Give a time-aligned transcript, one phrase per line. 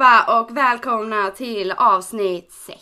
[0.00, 2.80] allihopa och välkomna till avsnitt 6.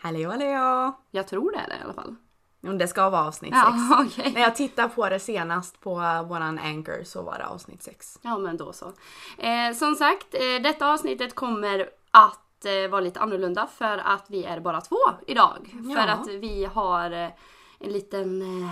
[0.00, 0.92] Hallå hallå!
[1.10, 2.14] Jag tror det är det i alla fall.
[2.62, 3.66] Jo, det ska vara avsnitt 6.
[3.66, 4.32] Ja, okej.
[4.34, 5.94] När jag tittade på det senast på
[6.28, 8.18] våran anchor så var det avsnitt 6.
[8.22, 8.92] Ja, men då så.
[9.38, 14.44] Eh, som sagt, eh, detta avsnittet kommer att eh, vara lite annorlunda för att vi
[14.44, 15.74] är bara två idag.
[15.84, 15.94] Ja.
[15.94, 17.30] För att vi har eh,
[17.78, 18.70] en liten eh,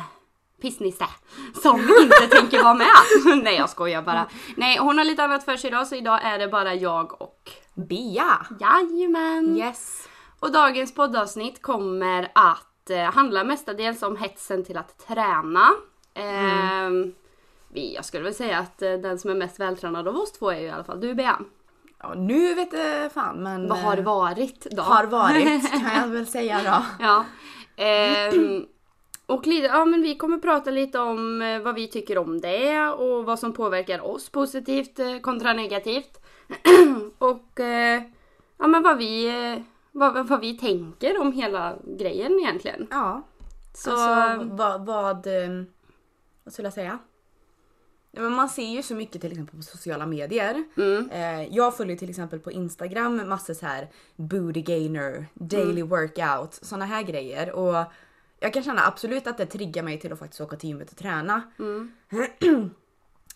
[0.62, 1.06] pissnisse
[1.62, 2.86] som inte tänker vara med.
[3.44, 4.26] Nej, jag skojar bara.
[4.56, 7.50] Nej, hon har lite annat för sig idag så idag är det bara jag och
[7.74, 8.46] Bia!
[8.60, 9.56] Jajamän!
[9.56, 10.08] Yes!
[10.40, 15.68] Och dagens poddavsnitt kommer att eh, handla mestadels om hetsen till att träna.
[16.14, 17.12] Ehm,
[17.68, 20.50] vi, jag skulle väl säga att eh, den som är mest vältränad av oss två
[20.50, 21.38] är ju i alla fall du Bea.
[21.98, 23.68] Ja, nu vet jag fan men...
[23.68, 24.82] Vad har eh, varit då?
[24.82, 27.04] Har varit kan jag väl säga då.
[27.04, 27.24] Ja.
[29.32, 32.40] Ehm, och lite, ja, men vi kommer prata lite om eh, vad vi tycker om
[32.40, 36.20] det och vad som påverkar oss positivt eh, kontra negativt.
[37.18, 38.02] och eh,
[38.58, 39.32] ja, men vad vi,
[39.92, 42.86] vad, vad vi tänker om hela grejen egentligen.
[42.90, 43.22] Ja.
[43.74, 45.62] Så, Alltså vad, vad, eh,
[46.44, 46.98] vad skulle jag säga?
[48.14, 50.64] Men man ser ju så mycket till exempel på sociala medier.
[50.76, 55.88] mm, Eh, jag följer till exempel på Instagram massor så här booty gainer, daily Mm.
[55.88, 57.52] workout, såna här grejer.
[57.52, 57.84] Och
[58.42, 60.96] jag kan känna absolut att det triggar mig till att faktiskt åka till gymmet och
[60.96, 61.42] träna.
[61.58, 61.92] mm,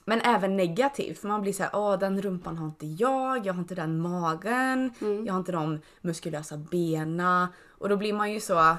[0.09, 3.53] Men även negativt för man blir så här, åh den rumpan har inte jag, jag
[3.55, 5.27] har inte den magen, Mm.
[5.27, 7.49] jag har inte de muskulösa bena.
[7.79, 8.77] Och då blir man ju så,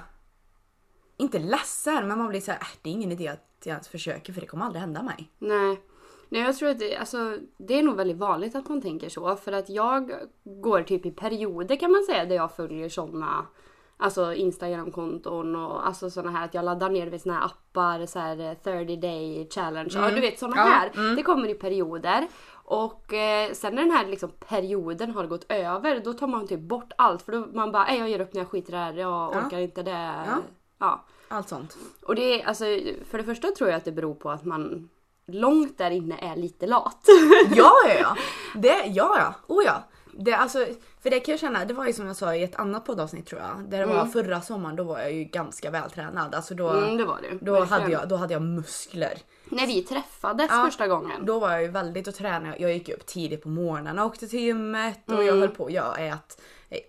[1.18, 3.88] inte ledsen men man blir så här, äh, det är ingen idé att jag ens
[3.88, 5.32] försöker för det kommer aldrig hända mig.
[5.40, 5.82] nej.
[6.30, 9.36] Nej, jag tror att det, alltså, det är nog väldigt vanligt att man tänker så.
[9.36, 10.12] För att jag
[10.44, 13.46] går typ i perioder kan man säga där jag följer såna
[14.00, 18.40] Alltså Instagram-konton och alltså såna här att jag laddar ner såna här appar, så här
[18.50, 19.92] eh, 30 day challenge.
[19.94, 21.16] Ja du vet såna Ja, här.
[21.16, 22.28] Det kommer i perioder.
[22.54, 26.60] Och eh, sen när den här liksom, perioden har gått över då tar man typ
[26.60, 27.22] bort allt.
[27.22, 29.10] För då man bara, "Nej, jag ger upp när jag skiter i det här, jag
[29.12, 29.42] Ja.
[29.46, 29.92] orkar inte det.
[30.28, 30.38] Ja.
[30.80, 31.06] ja.
[31.28, 31.78] Allt sånt.
[32.06, 32.64] Och det är alltså,
[33.10, 34.90] för det första tror jag att det beror på att man
[35.28, 37.06] långt där inne är lite lat.
[37.56, 38.16] Ja, ja, ja.
[38.56, 39.34] Det, ja, ja.
[39.48, 39.84] Oh, ja.
[40.20, 40.66] Det, alltså,
[41.02, 43.26] för det kan jag känna, det var ju som jag sa i ett annat poddavsnitt
[43.26, 43.70] tror jag.
[43.70, 46.36] Där det var förra sommaren, då var jag ju ganska vältränad.
[46.36, 47.38] Alltså då, Mm, det var det.
[47.46, 47.82] då, verkligen.
[47.82, 49.18] hade jag, då hade jag muskler.
[49.50, 51.26] När vi träffades Ja, första gången.
[51.26, 52.56] Då var jag ju väldigt och tränade.
[52.60, 55.72] Jag gick upp tidigt på morgonen och åkte till gymmet och jag höll på.
[55.72, 56.42] Jag ät,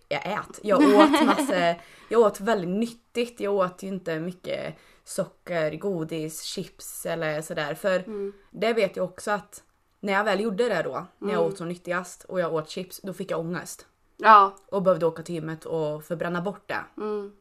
[0.08, 0.60] jag ät.
[0.62, 1.74] Jag åt massor,
[2.08, 3.40] jag åt väldigt nyttigt.
[3.40, 4.74] Jag åt ju inte mycket
[5.04, 7.74] socker, godis, chips eller sådär.
[7.74, 8.04] För
[8.50, 9.62] det vet jag också att
[10.00, 13.00] när jag väl gjorde det då, när jag åt som nyttigast och jag åt chips,
[13.02, 13.86] då fick jag ångest.
[14.16, 16.84] Ja, Och behövde åka till gymmet och förbränna bort det.
[16.96, 17.32] mm.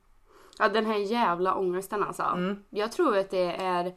[0.59, 2.23] ja, den här jävla ångesten alltså.
[2.23, 2.63] Mm.
[2.69, 3.95] Jag tror att det är...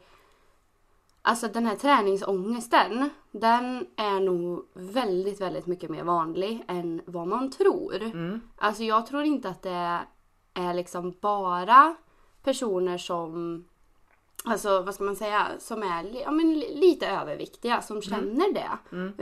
[1.23, 7.51] Alltså den här träningsångesten, den är nog väldigt, väldigt mycket mer vanlig än vad man
[7.51, 8.01] tror.
[8.01, 8.41] Mm.
[8.57, 9.99] Alltså jag tror inte att det
[10.53, 11.95] är liksom bara
[12.43, 13.65] personer som
[14.45, 17.83] Alltså vad ska man säga, som är ja, men, li- lite överviktiga Mm.
[17.83, 18.69] som känner det.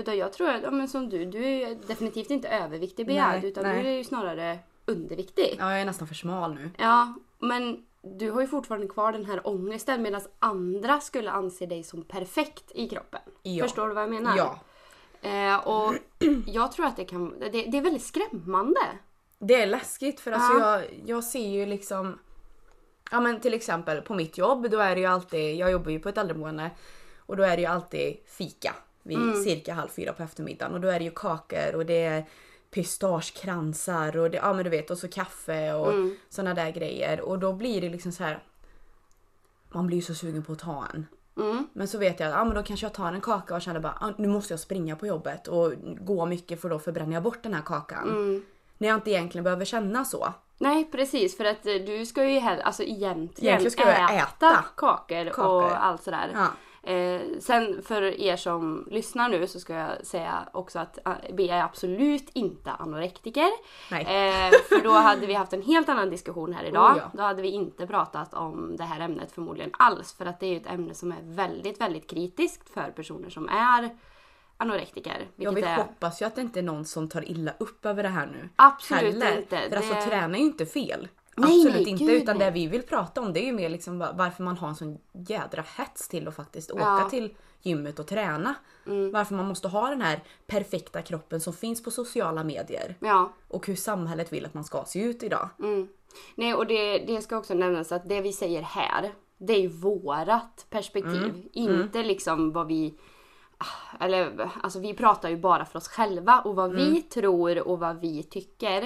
[0.01, 3.63] Utan jag tror att, ja, men som du, du är definitivt inte överviktig begärd utan
[3.63, 3.83] nej.
[3.83, 5.55] du är ju snarare underviktig.
[5.59, 6.69] Ja, jag är nästan för smal nu.
[6.77, 11.83] Ja, men du har ju fortfarande kvar den här ångesten medan andra skulle anse dig
[11.83, 13.21] som perfekt i kroppen.
[13.43, 13.63] Ja.
[13.63, 14.37] Förstår du vad jag menar?
[14.37, 14.59] Ja.
[15.29, 15.93] Eh, och
[16.47, 18.79] jag tror att det kan, det, det är väldigt skrämmande.
[19.39, 20.79] Det är läskigt för alltså Ja.
[20.79, 22.19] jag, jag ser ju liksom
[23.11, 25.99] Ja men till exempel på mitt jobb då är det ju alltid, jag jobbar ju
[25.99, 26.69] på ett äldreboende
[27.17, 29.43] och då är det ju alltid fika vid Mm.
[29.43, 32.25] cirka halv fyra på eftermiddagen och då är det ju kakor och det är
[32.71, 36.15] pistagekransar och det, ja men du vet och så kaffe och Mm.
[36.29, 38.43] såna där grejer och då blir det liksom så här.
[39.71, 41.05] Man blir ju så sugen på att ta en.
[41.37, 41.67] Mm.
[41.73, 43.79] Men så vet jag att ja, men då kanske jag tar en kaka och känner
[43.79, 47.23] bara ah, nu måste jag springa på jobbet och gå mycket för då förbränner jag
[47.23, 48.09] bort den här kakan.
[48.09, 48.45] Mm.
[48.81, 50.33] När jag inte egentligen behöver känna så.
[50.57, 54.63] Nej precis för att eh, du ska ju hell- alltså egentligen, Egentligen ska äta, äta
[54.75, 55.45] kakor, kakor.
[55.45, 56.31] och allt sådär.
[56.33, 56.47] Ja.
[56.83, 61.55] Eh, sen för er som lyssnar nu så ska jag säga också att eh, Bea
[61.55, 63.49] är absolut inte anorektiker.
[63.91, 64.01] Nej.
[64.01, 66.91] Eh, för då hade vi haft en helt annan diskussion här idag.
[66.91, 67.11] Oh, ja.
[67.13, 70.13] Då hade vi inte pratat om det här ämnet förmodligen alls.
[70.13, 73.49] För att det är ju ett ämne som är väldigt, väldigt kritiskt för personer som
[73.49, 73.89] är
[74.63, 75.27] anorektiker.
[75.35, 77.85] Jag vilket vill är, hoppas ju att det inte är någon som tar illa upp
[77.85, 78.49] över det här nu.
[78.55, 79.37] Absolut Heller.
[79.37, 79.69] inte.
[79.69, 81.07] För alltså Det- träna är ju inte fel.
[81.37, 82.03] Nej, Absolut nej, inte.
[82.03, 82.45] gud, utan nej.
[82.47, 84.75] det vi vill prata om det är ju mer liksom va- varför man har en
[84.75, 84.97] sån
[85.27, 87.07] jädra hets till att faktiskt åka Ja.
[87.09, 88.55] till gymmet och träna.
[88.87, 89.11] Mm.
[89.11, 92.95] Varför man måste ha den här perfekta kroppen som finns på sociala medier.
[92.99, 93.33] Ja.
[93.47, 95.49] Och hur samhället vill att man ska se ut idag.
[95.59, 95.87] Mm.
[96.35, 99.67] Nej, och det, det ska också nämnas att det vi säger här, det är ju
[99.67, 101.23] vårat perspektiv.
[101.23, 101.49] Mm.
[101.53, 102.93] Inte liksom vad vi
[103.99, 107.99] eller alltså vi pratar ju bara för oss själva och vad vi tror och vad
[107.99, 108.81] vi tycker.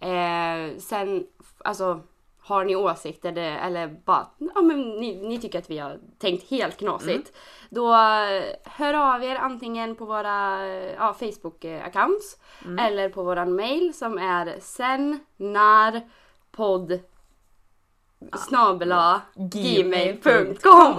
[0.00, 1.26] Eh, sen,
[1.64, 2.00] alltså
[2.40, 6.50] har ni åsikter det, eller bara, ja men ni, ni tycker att vi har tänkt
[6.50, 7.32] helt knasigt.
[7.70, 12.36] Då eh, hör av er antingen på våra ja, Facebook-accounts
[12.78, 16.02] eller på våran mail som är sen när
[16.50, 17.00] podd
[18.36, 20.94] snabela gmail.com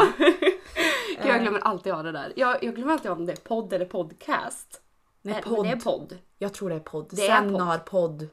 [1.29, 2.33] jag glömmer alltid av det där.
[2.35, 4.81] Jag, jag glömmer alltid om det är podd eller podcast.
[5.21, 5.53] Nej, Eh, podd.
[5.57, 6.17] Men det är podd.
[6.37, 7.07] Jag tror det är podd.
[7.11, 7.61] Det är Sen podd.
[7.61, 8.27] har podd.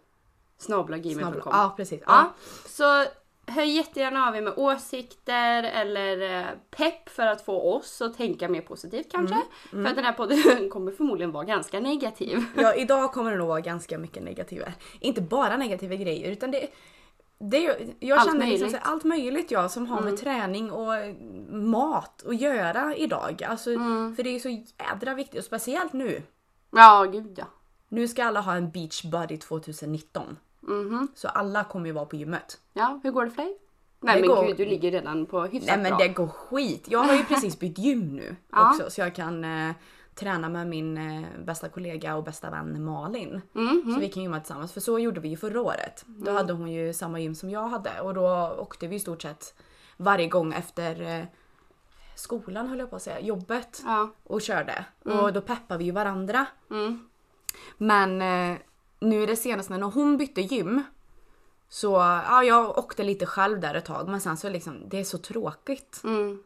[0.58, 0.98] Snabla Snabbla.
[0.98, 1.52] gmail.com.
[1.54, 2.02] Ja precis.
[2.06, 2.32] Ja, Ja.
[2.68, 3.04] så
[3.52, 6.46] hör jättegärna av er med åsikter eller eh,
[6.76, 9.42] pepp för att få oss att tänka mer positivt kanske.
[9.70, 12.44] För att den här podden kommer förmodligen vara ganska negativ.
[12.56, 14.66] ja idag kommer det nog vara ganska mycket negativa.
[15.00, 16.68] Inte bara negativa grejer utan det
[17.38, 20.92] det, jag Allt känner liksom allt möjligt ja, som har med träning och
[21.50, 23.42] mat att göra idag.
[23.48, 23.70] Alltså,
[24.16, 24.48] För det är så
[24.78, 26.22] jädra viktigt och speciellt nu.
[26.70, 27.44] Ja, gud ja.
[27.88, 30.36] Nu ska alla ha en beach buddy 2019.
[30.60, 31.08] Mhm.
[31.14, 32.58] Så alla kommer ju vara på gymmet.
[32.72, 33.58] Ja, hur går det för dig?
[34.00, 35.98] Nej Det men går- gud, du ligger redan på hyfsat Nej men bra.
[35.98, 36.84] det går skit.
[36.88, 39.74] Jag har ju precis bytt gym nu också så jag kan eh,
[40.18, 43.40] träna med min eh, bästa kollega och bästa vän Malin.
[43.54, 46.04] Mm, Så vi kan gymma tillsammans för så gjorde vi ju förra året.
[46.06, 49.22] Då hade hon ju samma gym som jag hade och då åkte vi i stort
[49.22, 49.54] sett
[49.96, 51.24] varje gång efter eh,
[52.14, 54.10] skolan höll jag på att säga, jobbet Ja.
[54.24, 54.84] och körde.
[55.02, 56.46] Och då peppade vi ju varandra.
[56.70, 57.08] Mm.
[57.78, 58.58] Men eh,
[59.00, 60.82] nu är det senaste när hon bytte gym
[61.68, 61.92] så
[62.26, 65.18] ja, jag åkte lite själv där ett tag men sen så liksom det är så
[65.18, 66.00] tråkigt.
[66.04, 66.42] Mm.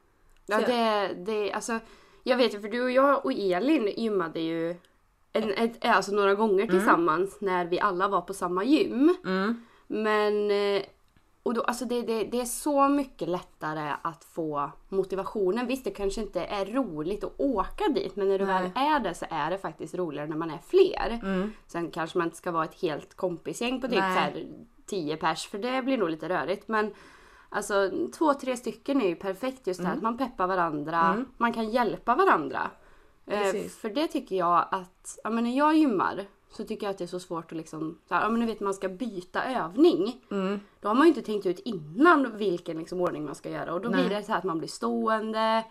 [0.47, 1.79] Ja, det, det, alltså,
[2.23, 4.77] jag vet ju för du och jag och Elin gymmade ju
[5.33, 9.17] en, ett, alltså några gånger tillsammans när vi alla var på samma gym.
[9.25, 9.67] Mm.
[9.87, 10.83] Men eh,
[11.43, 15.67] och då, alltså det, det, det är så mycket lättare att få motivationen.
[15.67, 18.63] Visst, det kanske inte är roligt att åka dit, men när du Nej.
[18.63, 21.21] väl är där så är det faktiskt roligare när man är fler.
[21.23, 21.53] Mm.
[21.67, 24.47] Sen kanske man inte ska vara ett helt kompisgäng på typ så här
[24.87, 26.69] 10 pers, för det blir nog lite rörigt.
[26.69, 26.95] Men
[27.51, 29.91] alltså två, tre stycken är ju perfekt just det Mm.
[29.91, 32.71] här att man peppar varandra, man kan hjälpa varandra.
[33.27, 36.99] Eh, för det tycker jag att, ja men när jag gymmar så tycker jag att
[36.99, 39.45] det är så svårt att liksom, så här, ja men du vet man ska byta
[39.45, 40.21] övning.
[40.31, 40.61] Mm.
[40.81, 43.81] Då har man ju inte tänkt ut innan vilken liksom ordning man ska göra och
[43.81, 44.07] då Nej.
[44.07, 45.65] blir det så här att man blir stående.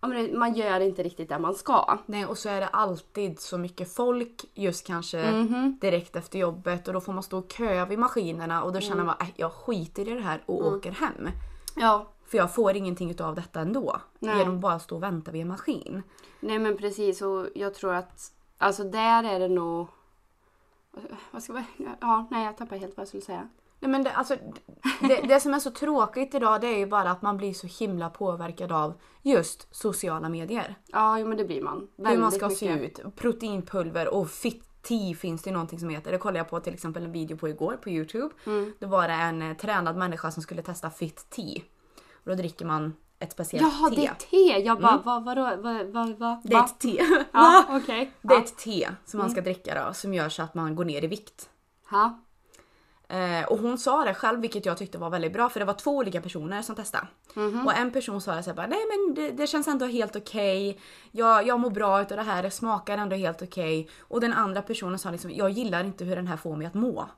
[0.00, 1.98] Ja, men det, man gör inte riktigt det man ska.
[2.06, 5.78] Nej och så är det alltid så mycket folk just kanske Mhm.
[5.80, 8.94] direkt efter jobbet och då får man stå och köa vid maskinerna och då känner
[8.94, 9.06] Mm.
[9.06, 11.28] man att jag skiter i det här och åker hem.
[11.76, 13.96] Ja, För jag får ingenting utav detta ändå.
[14.18, 14.38] Nej.
[14.38, 16.02] Genom att bara stå och vänta vid en maskin.
[16.40, 19.86] nej men precis och jag tror att alltså där är det nog
[21.30, 21.64] vad ska jag,
[22.00, 23.48] ja, nej jag tappar helt vad jag skulle säga.
[23.80, 24.36] Nej, men det, alltså,
[25.00, 27.66] det, det som är så tråkigt idag det är ju bara att man blir så
[27.66, 30.74] himla påverkad av just sociala medier.
[30.86, 31.88] Ja, jo, men det blir man.
[31.96, 33.06] Hur man Väldigt ska se mycket.
[33.06, 33.16] ut.
[33.16, 36.12] Proteinpulver och fit tea finns det någonting som heter.
[36.12, 38.34] Det kollade jag på till exempel en video på igår på Youtube.
[38.46, 38.72] Mm.
[38.78, 41.62] Då var det en eh, tränad människa som skulle testa fit tea.
[42.14, 43.96] Och då dricker man ett speciellt Jaha, te.
[43.96, 44.64] det är te!
[44.64, 46.40] Jag bara, vad, vadå, vad, vad, vad?
[46.44, 47.02] Det är ett te.
[47.32, 48.12] Ja, okej.
[48.22, 50.84] Det är ett te som man ska dricka då, som gör så att man går
[50.84, 51.50] ner i vikt.
[51.90, 52.20] Ja.
[53.08, 55.74] Eh, och hon sa det själv vilket jag tyckte var väldigt bra för det var
[55.74, 57.06] två olika personer som testade.
[57.34, 57.66] Mhm.
[57.66, 60.80] Och en person sa så här bara, nej men det, det känns ändå helt okej.
[61.12, 63.88] Jag, jag mår bra utav det här, det smakar ändå helt okej.
[64.00, 66.74] Och den andra personen sa liksom, jag gillar inte hur den här får mig att
[66.74, 67.08] må.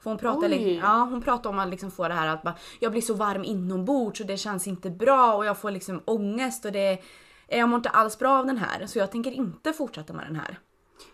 [0.00, 0.64] För hon pratade, Oj.
[0.64, 3.14] li- ja, hon pratade om att liksom få det här att bara, jag blir så
[3.14, 6.98] varm inombords och det känns inte bra och jag får liksom ångest och det
[7.48, 10.36] jag mår inte alls bra av den här så jag tänker inte fortsätta med den
[10.36, 10.58] här.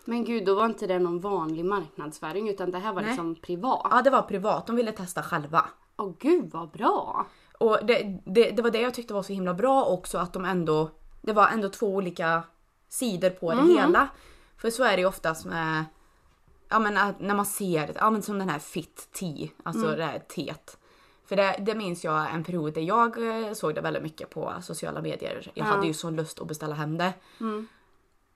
[0.05, 3.09] Men gud, då var inte det någon vanlig marknadsföring utan det här var Nej.
[3.09, 3.87] liksom privat.
[3.91, 5.65] Ja det var privat, de ville testa själva.
[5.97, 7.27] Åh gud vad bra!
[7.59, 10.45] Och det, det, det var det jag tyckte var så himla bra också att de
[10.45, 10.89] ändå,
[11.21, 12.43] det var ändå två olika
[12.89, 14.07] sidor på det hela.
[14.57, 15.85] För så är det ju oftast med,
[16.69, 20.03] ja men att när man ser, ja men som den här fit tea, alltså det
[20.03, 20.77] här teet.
[21.25, 24.53] För det, det minns jag en period där jag eh, såg det väldigt mycket på
[24.61, 25.51] sociala medier.
[25.53, 25.71] Jag Ja.
[25.71, 27.13] hade ju sån lust att beställa hem det.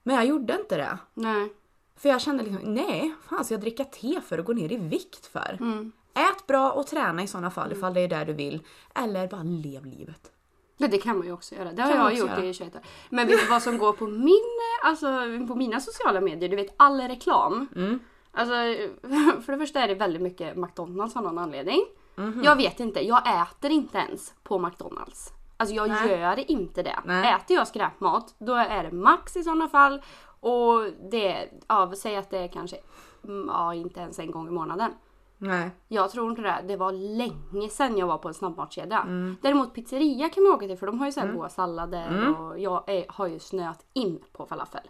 [0.06, 0.98] Men jag gjorde inte det.
[1.14, 1.52] Nej.
[1.96, 4.76] För jag kände liksom, nej, fan ska jag dricka te för att gå ner i
[4.76, 5.56] vikt för?
[5.60, 5.92] Mm.
[6.14, 8.62] Ät bra och träna i sådana fall ifall det är det du vill.
[8.94, 10.30] Eller bara lev livet.
[10.76, 11.72] Ja, det kan man ju också göra.
[11.72, 12.44] Det har jag gjort göra.
[12.44, 12.82] i 21 år.
[13.10, 15.06] Men vet du vad som går på min, alltså
[15.48, 16.48] på mina sociala medier?
[16.48, 17.68] Du vet all reklam.
[17.76, 17.98] Mm.
[18.32, 18.52] Alltså
[19.44, 21.84] för det första är det väldigt mycket McDonalds av någon anledning.
[22.14, 22.42] Mhm.
[22.44, 25.32] Jag vet inte, jag äter inte ens på McDonalds.
[25.56, 26.10] Alltså jag Nej.
[26.20, 26.98] gör inte det.
[27.04, 27.34] Nej.
[27.34, 30.02] Äter jag skräpmat, då är det max i sådana fall.
[30.40, 32.76] Och det, ja säg att det är kanske,
[33.24, 34.92] mm, ja inte ens en gång i månaden.
[35.38, 35.70] Nej.
[35.88, 36.64] Jag tror inte det.
[36.68, 39.00] Det var länge sedan jag var på en snabbmatskedja.
[39.00, 39.36] Mm.
[39.42, 42.58] Däremot pizzeria kan man åka till för de har ju så här goda sallader och
[42.58, 44.80] jag är, har ju snöat in på falafel.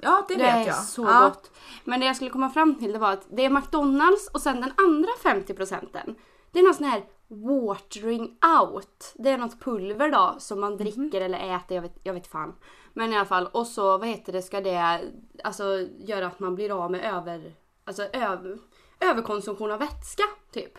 [0.00, 0.76] Ja det, Det vet är jag.
[0.76, 1.20] så ja.
[1.20, 1.50] gott.
[1.84, 4.60] Men det jag skulle komma fram till det var att det är McDonalds och sen
[4.60, 6.14] den andra 50 procenten.
[6.52, 9.12] Det är någon sån här watering out.
[9.14, 12.54] Det är något pulver då som man dricker eller äter, jag vet, jag vet fan.
[12.92, 15.00] Men i alla fall, och så vad heter det, ska det
[15.44, 15.64] alltså
[15.98, 17.54] göra att man blir av med över,
[17.84, 18.58] alltså över,
[19.00, 20.72] överkonsumtion av vätska typ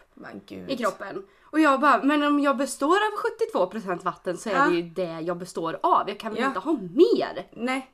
[0.67, 1.25] i kroppen.
[1.43, 3.11] Och jag bara, men om jag består av
[3.53, 4.65] 72% vatten så är Ja.
[4.67, 6.09] det ju det jag består av.
[6.09, 6.47] Jag kan väl Ja.
[6.47, 7.47] inte ha mer?
[7.51, 7.91] Nej.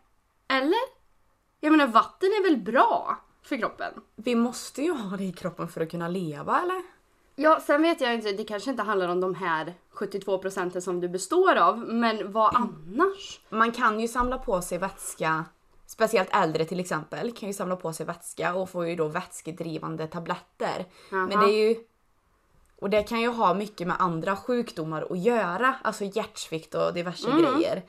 [0.48, 1.02] Eller?
[1.60, 3.94] Jag menar vatten är väl bra för kroppen?
[4.16, 6.82] Vi måste ju ha det i kroppen för att kunna leva eller?
[7.36, 11.00] Ja, sen vet jag inte, det kanske inte handlar om de här 72 procenten som
[11.02, 13.40] du består av, men vad annars?
[13.50, 15.46] Man kan ju samla på sig vätska,
[15.88, 20.08] speciellt äldre till exempel, kan ju samla på sig vätska och får ju då vätskedrivande
[20.08, 20.86] tabletter.
[21.10, 21.46] Men Jaha.
[21.46, 21.76] det är ju...
[22.82, 27.30] Och det kan ju ha mycket med andra sjukdomar att göra, alltså hjärtsvikt och diverse
[27.30, 27.42] Mm.
[27.42, 27.84] grejer.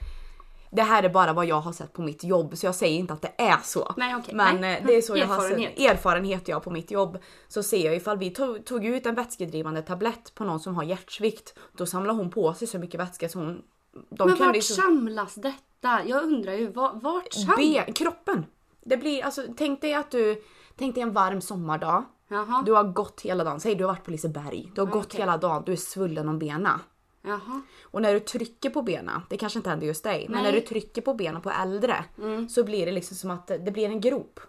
[0.74, 3.12] Det här är bara vad jag har sett på mitt jobb så jag säger inte
[3.12, 3.94] att det är så.
[3.96, 4.78] Nej, okej, Men nej.
[4.80, 5.70] eh, det är så jag har Erfarenhet.
[5.78, 7.18] sett, erfarenhet jag på mitt jobb.
[7.48, 10.82] Så ser jag ifall vi tog, tog ut en vätskedrivande tablett på någon som har
[10.82, 13.62] hjärtsvikt, då samlar hon på sig så mycket vätska så hon...
[14.10, 16.00] De Men vart liksom- samlas detta?
[16.06, 17.56] Jag undrar ju, var- vart samlas?
[17.56, 18.46] Ben, kroppen.
[18.84, 20.42] Det blir, alltså, tänk dig att du,
[20.76, 22.04] tänk dig en varm sommardag.
[22.28, 24.72] Jaha, Du har gått hela dagen, säg du har varit på Liseberg.
[24.74, 26.78] Du har gått hela dagen, du är svullen om benen.
[27.22, 27.62] Jaha.
[27.82, 30.52] Och när du trycker på benen, det kanske inte händer just dig, men Nej.
[30.52, 32.04] när du trycker på benen på äldre
[32.50, 34.40] så blir det liksom som att det blir en grop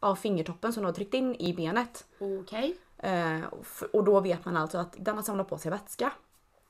[0.00, 2.04] av fingertoppen som du har tryckt in i benet.
[2.18, 2.76] Okej.
[2.98, 3.40] Eh,
[3.92, 6.12] och då vet man alltså att den har samlat på sig vätska.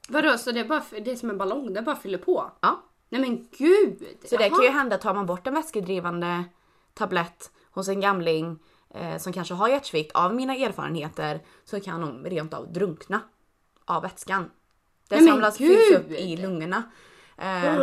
[0.09, 2.51] Vadå, så det är, bara, det är som en ballong, det bara fyller på?
[2.61, 2.83] Ja.
[3.09, 4.07] Nej men gud!
[4.25, 4.57] Så det Jaha.
[4.57, 6.45] kan ju hända, tar man bort en vätskedrivande
[6.95, 8.59] tablett hos en gamling
[8.91, 13.21] eh, som kanske har hjärtsvikt, av mina erfarenheter så kan de rent av drunkna
[13.85, 14.51] av vätskan.
[15.09, 16.83] Det Nej, samlas fylls upp i lungorna.
[17.39, 17.75] Eh,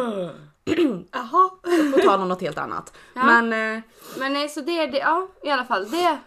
[1.12, 1.50] Jaha.
[1.94, 2.94] på tal om något helt annat.
[3.14, 3.24] Ja.
[3.24, 3.82] Men eh,
[4.20, 6.18] Men nej, så det är det, ja i alla fall det.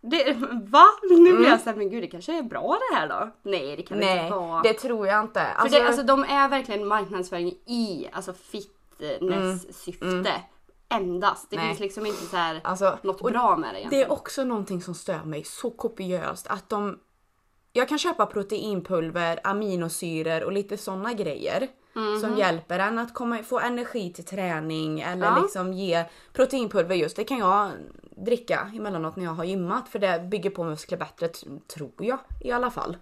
[0.00, 0.84] Det, va?
[1.10, 3.30] Nu blir jag såhär, men gud det kanske är bra det här då?
[3.42, 4.62] Nej det kan det nej, inte vara.
[4.62, 5.40] det tror jag inte.
[5.40, 10.32] För Alltså, det, alltså de är verkligen marknadsföring i alltså fitness-syfte.
[10.90, 11.50] Endast.
[11.50, 11.66] Det Nej.
[11.68, 14.04] finns liksom inte så här alltså, något bra med det Det egentligen.
[14.06, 16.98] är också någonting som stör mig så kopiöst att de
[17.72, 21.68] jag kan köpa proteinpulver, aminosyror och lite såna grejer
[22.20, 25.38] som hjälper en att komma, få energi till träning eller Ja.
[25.42, 27.16] liksom ge proteinpulver just.
[27.16, 27.70] Det kan jag
[28.16, 31.28] dricka emellanåt när jag har gymmat för det bygger på muskler bättre
[31.74, 32.96] tror jag i alla fall.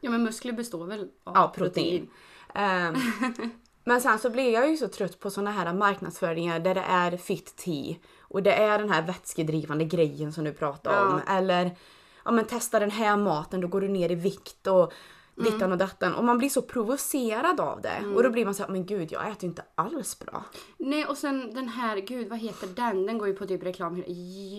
[0.00, 2.10] Ja men muskler består väl av Ja, protein.
[2.54, 2.94] Ehm,
[3.84, 7.16] men sen så blir jag ju så trött på såna här marknadsföringar där det är
[7.16, 11.02] fit tea och det är den här vätskedrivande grejen som du pratar Ja.
[11.14, 11.20] om.
[11.36, 11.70] Eller
[12.24, 14.92] ja, men testa den här maten, då går du ner i vikt och
[15.36, 16.14] dittan och dattan.
[16.14, 18.02] Och man blir så provocerad av det.
[18.16, 20.44] Och då blir man så här, men gud jag äter inte alls bra.
[20.78, 23.06] Nej och sen den här, gud vad heter den?
[23.06, 24.04] Den går ju på typ reklam.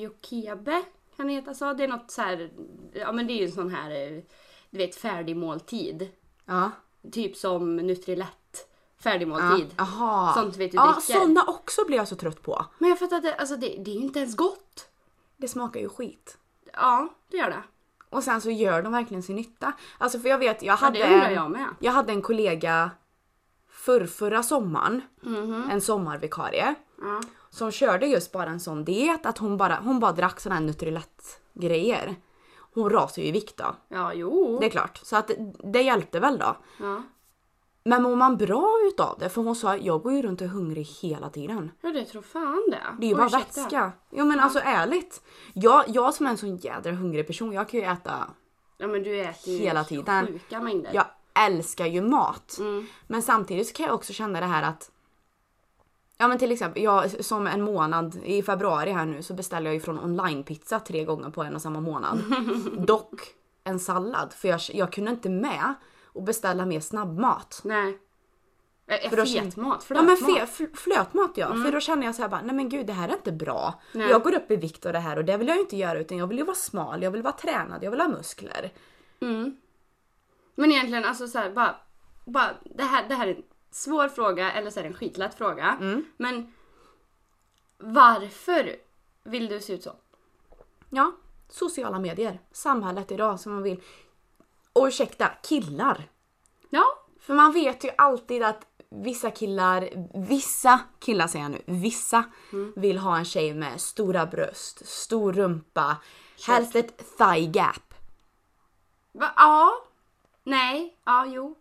[0.01, 0.83] Jokebe
[1.15, 1.73] kan det heta så?
[1.73, 2.51] Det är något så här,
[2.93, 4.23] ja men det är ju en sån här,
[4.69, 6.09] du vet färdig måltid.
[6.45, 6.71] Ja.
[7.11, 8.67] Typ som Nutrilett.
[9.03, 9.59] Färdig ja.
[9.77, 10.33] Aha.
[10.33, 11.19] Sånt vet du Ja, dricker.
[11.19, 12.65] såna också blir jag så trött på.
[12.79, 14.89] Men jag fattar inte, alltså det, det är ju inte ens gott.
[15.37, 16.37] Det smakar ju skit.
[16.73, 17.63] Ja, det gör det.
[18.09, 19.73] Och sen så gör de verkligen sin nytta.
[19.97, 21.67] Alltså för jag vet, jag Ja, hade, det undrar en, jag med.
[21.79, 22.91] jag hade en kollega
[23.69, 25.01] för förra sommaren,
[25.71, 27.21] en sommarvikarie, Ja.
[27.49, 30.61] som körde just bara en sån diet att hon bara, hon bara drack såna här
[30.61, 32.15] Nutrilett-grejer.
[32.73, 34.57] Hon rasade ju i vikt då, Ja, jo.
[34.59, 34.99] det är klart.
[35.03, 35.31] Så att
[35.63, 36.55] det hjälpte väl då.
[36.79, 37.01] Ja.
[37.83, 39.29] Men mår man bra utav det?
[39.29, 41.71] För hon sa jag går ju runt och är hungrig hela tiden.
[41.81, 42.81] ja, det tror fan det.
[42.99, 43.61] Det är ju bara ursäkta.
[43.61, 43.91] vätska.
[44.09, 45.21] Jo men alltså ärligt.
[45.53, 48.27] Jag, jag som är en sån jädra hungrig person, jag kan ju äta
[48.77, 50.27] Ja, men du äter ju Hela tiden.
[50.27, 50.91] sjuka mängder.
[50.93, 51.05] Jag
[51.45, 52.57] älskar ju mat.
[52.59, 52.87] Mm.
[53.07, 54.91] Men samtidigt så kan jag också känna det här att
[56.17, 59.73] Ja men till exempel, jag, som en månad i februari här nu så beställer jag
[59.73, 62.23] ju från onlinepizza tre gånger på en och samma månad.
[62.87, 63.21] Dock
[63.63, 65.73] en sallad för jag, jag kunde inte med
[66.13, 67.61] och beställa mer snabbmat.
[67.63, 67.99] Nej.
[69.09, 70.49] För då Fetmat, Ja men flötmat.
[70.49, 72.93] fe, fl- flötmat ja, för då känner jag så här bara, nej men gud det
[72.93, 73.81] här är inte bra.
[73.93, 74.09] Nej.
[74.09, 75.99] Jag går upp i vikt och det här och det vill jag ju inte göra
[75.99, 78.71] utan jag vill ju vara smal, jag vill vara tränad, jag vill ha muskler.
[79.19, 79.57] Mm.
[80.55, 81.75] Men egentligen alltså så här, bara,
[82.25, 85.35] bara det, här, det här är en svår fråga eller så är det en skitlätt
[85.35, 85.77] fråga.
[85.81, 86.05] Mm.
[86.17, 86.53] Men
[87.77, 88.75] varför
[89.23, 89.95] vill du se ut så?
[90.89, 91.11] Ja,
[91.49, 93.81] sociala medier, samhället idag som man vill.
[94.73, 96.09] Och ursäkta, killar.
[96.69, 96.83] Ja,
[97.19, 99.89] För man vet ju alltid att vissa killar,
[100.27, 102.23] vissa killar säger jag nu, vissa
[102.75, 105.97] vill ha en tjej med stora bröst, stor rumpa,
[106.47, 107.93] helst ett thigh gap.
[109.11, 109.31] Va?
[109.35, 109.71] Ja.
[110.43, 110.97] Nej.
[111.05, 111.55] Ja, jo.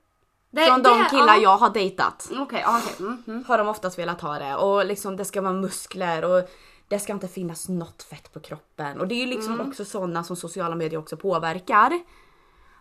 [0.50, 1.42] Det, Från de det- killar ja.
[1.42, 2.28] jag har dejtat.
[2.32, 2.64] Ja, okej.
[3.00, 3.44] Mm, mm.
[3.48, 6.48] har de oftast velat ha det och liksom det ska vara muskler och
[6.88, 9.68] det ska inte finnas något fett på kroppen och det är ju liksom Mm.
[9.68, 12.00] också sådana som sociala medier också påverkar.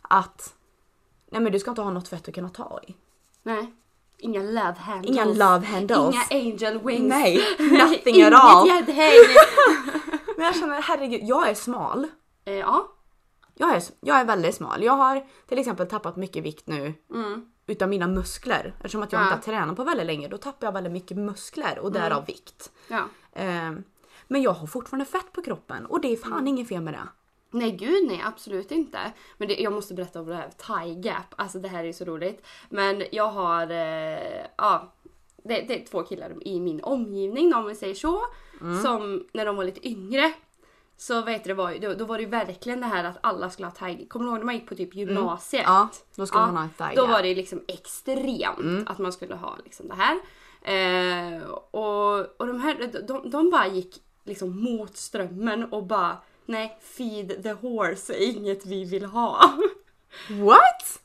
[0.09, 0.53] Att
[1.31, 2.95] nej men du ska inte ha något fett att kunna ta i.
[3.43, 3.73] Nej.
[4.17, 5.11] Inga love handles.
[5.15, 6.15] Inga love handles.
[6.31, 7.09] Inga angel wings.
[7.09, 8.67] Nej, nothing Inget at all.
[8.67, 9.11] gäddhäng.
[10.37, 12.07] Men jag känner herregud, jag är smal.
[12.45, 12.87] Eh, ja.
[13.55, 14.83] Jag är, jag är väldigt smal.
[14.83, 17.45] Jag har till exempel tappat mycket vikt nu Mm.
[17.67, 18.73] utav mina muskler.
[18.77, 19.23] Eftersom att jag Ja.
[19.25, 22.71] inte har tränat på väldigt länge då tappar jag väldigt mycket muskler och därav vikt.
[22.87, 23.01] ja.
[23.33, 23.83] Ehm,
[24.27, 27.07] men jag har fortfarande fett på kroppen och det är fan inget fel med det.
[27.51, 28.99] Nej gud nej absolut inte.
[29.37, 31.33] Men det, jag måste berätta om det här Thigh Gap.
[31.35, 32.45] Alltså det här är ju så roligt.
[32.69, 34.93] Men jag har, eh, ja.
[35.43, 38.21] Det, det är två killar i min omgivning om vi säger så.
[38.83, 40.33] Som när de var lite yngre.
[40.97, 43.67] Så vet du, var, då, då var det ju verkligen det här att alla skulle
[43.67, 45.63] ha thigh Kommer du ihåg när man gick på typ gymnasiet?
[45.65, 47.11] Ja, då skulle man ha en thigh Då gap.
[47.11, 50.19] var det liksom extremt att man skulle ha liksom det här.
[50.61, 56.17] Eh, och, och de här, de, de bara gick liksom mot strömmen och bara
[56.49, 59.53] nej, feed the horse är inget vi vill ha.
[60.29, 60.99] What?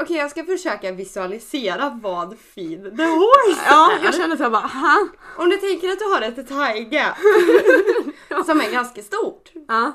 [0.00, 4.04] Okej jag ska försöka visualisera vad feed the horse Ja, är.
[4.04, 5.08] jag kände så jag bara ha?
[5.36, 7.16] Om du tänker att du har ett thigh gap
[8.46, 9.52] som är ganska stort.
[9.68, 9.92] Ja.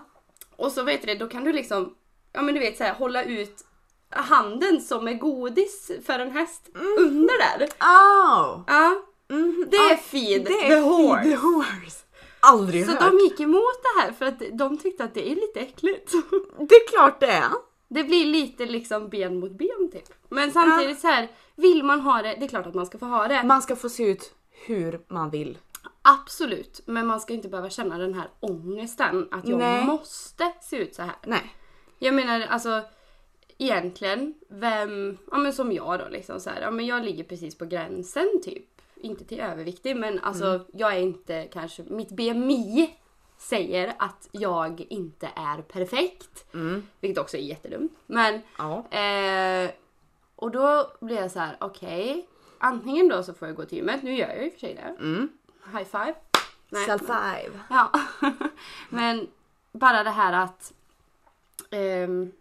[0.55, 1.95] Och så vet du då kan du liksom,
[2.33, 3.55] ja men du vet så här, hålla ut
[4.09, 7.65] handen som är godis för en häst under där.
[7.67, 8.61] Oh.
[8.67, 9.65] Ja, Mhm.
[9.71, 11.21] det är Ja, feed det är the horse.
[11.23, 11.97] feed the horse.
[12.41, 12.99] Aldrig Så hört.
[12.99, 16.11] de gick emot det här för att de tyckte att det är lite äckligt.
[16.57, 17.51] Det är klart det är.
[17.87, 20.13] Det blir lite liksom ben mot ben typ.
[20.29, 23.05] Men samtidigt så här, vill man ha det, det är klart att man ska få
[23.05, 23.43] ha det.
[23.43, 24.33] Man ska få se ut
[24.65, 25.57] hur man vill.
[26.01, 29.85] Absolut, men man ska inte behöva känna den här ångesten att jag Nej.
[29.85, 31.15] måste se ut så här.
[31.25, 31.55] Nej.
[31.99, 32.81] Jag menar alltså
[33.57, 37.57] egentligen, vem, ja men som jag då liksom så här, ja men jag ligger precis
[37.57, 38.65] på gränsen typ.
[39.03, 40.61] Inte till överviktig men alltså Mm.
[40.73, 42.95] jag är inte kanske, mitt BMI
[43.37, 46.53] säger att jag inte är perfekt.
[46.53, 46.87] Mm.
[46.99, 47.91] Vilket också är jättedumt.
[48.05, 48.87] Men, Ja.
[48.97, 49.71] eh,
[50.35, 52.27] och då blir jag så här: okej.
[52.57, 54.95] antingen då så får jag gå till gymmet, nu gör jag ju för sig det.
[55.03, 55.29] Mm.
[55.73, 56.13] High five.
[56.69, 56.85] Nej.
[56.85, 57.59] Self five.
[57.69, 57.91] Ja.
[58.89, 59.27] Men
[59.71, 60.73] bara det här att...
[61.71, 62.31] ehm,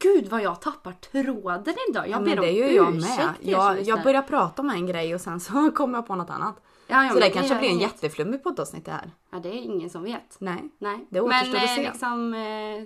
[0.00, 2.08] gud vad jag tappar tråden idag.
[2.08, 3.26] Jag Ja, ber om det gör jag ursäkt med.
[3.26, 6.14] er som Jag, jag börjar prata om en grej och sen så kommer jag på
[6.14, 6.62] något annat.
[6.88, 9.10] Ja, ja, så det kanske blir en jätteflummig poddavsnitt det här.
[9.30, 10.36] Ja, det är ingen som vet.
[10.40, 10.70] Nej.
[10.78, 11.06] Nej.
[11.10, 11.82] Det återstår men att eh, se.
[11.82, 12.34] liksom...
[12.34, 12.84] Eh,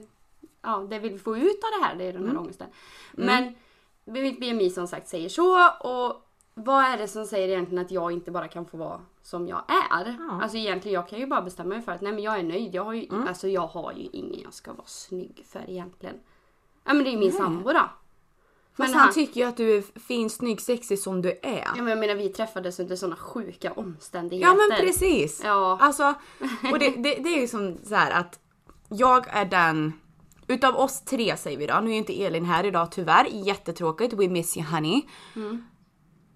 [0.62, 2.34] ja, det vi vill få ut av det här, det är den Mm.
[2.36, 2.68] här ångesten.
[3.12, 3.54] Men
[4.04, 8.12] mitt BMI som sagt säger så och vad är det som säger egentligen att jag
[8.12, 10.16] inte bara kan få vara som jag är?
[10.18, 10.40] Ja.
[10.42, 12.74] Alltså egentligen, jag kan ju bara bestämma mig för att nej men jag är nöjd.
[12.74, 13.28] Jag har ju, Mm.
[13.28, 16.14] alltså jag har ju ingen jag ska vara snygg för egentligen.
[16.84, 17.90] Ja men det är ju min sambo då.
[18.76, 21.64] Fast Men han, tycker ju att du är fin, snygg, sexig som du är.
[21.76, 24.48] Ja men jag menar vi träffades under sådana sjuka omständigheter.
[24.48, 25.40] Ja men precis.
[25.44, 25.78] Ja.
[25.80, 26.14] Alltså,
[26.72, 28.38] och det, det, det är ju som så här att
[28.88, 29.92] jag är den
[30.50, 34.28] Utav oss tre säger vi då, nu är inte Elin här idag tyvärr, jättetråkigt, we
[34.28, 35.02] miss you honey.
[35.36, 35.64] Mm.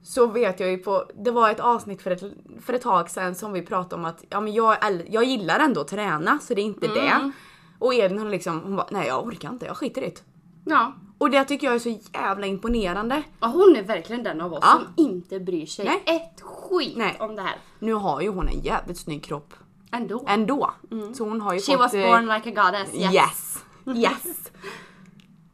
[0.02, 2.22] Så vet jag ju på, det var ett avsnitt för ett,
[2.60, 4.76] för ett tag sedan som vi pratade om att ja, men jag,
[5.08, 6.98] jag gillar ändå att träna så det är inte Mm.
[6.98, 7.32] det.
[7.78, 10.22] Och Elin hon liksom, hon bara nej jag orkar inte, jag skiter i det.
[10.64, 10.92] Ja.
[11.18, 13.22] Och det tycker jag är så jävla imponerande.
[13.40, 13.46] ja.
[13.46, 14.72] Hon är verkligen den av oss Ja.
[14.72, 16.02] som inte bryr sig Nej.
[16.16, 17.16] ett skit Nej.
[17.20, 17.56] om det här.
[17.78, 19.54] Nu har ju hon en jävligt snygg kropp
[19.92, 20.24] Ändå.
[20.28, 20.74] ändå.
[21.14, 21.80] Så hon har ju She fått...
[21.80, 22.94] was eh, born like a goddess.
[22.94, 23.12] Yes.
[23.14, 23.60] Yes.
[23.96, 24.50] Yes.